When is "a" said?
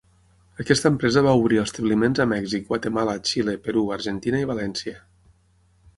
2.25-2.27